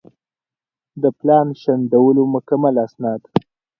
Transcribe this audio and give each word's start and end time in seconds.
د 1.01 1.03
پلان 1.19 1.47
شنډولو 1.61 2.21
مکمل 2.33 2.75
اسناد 2.85 3.21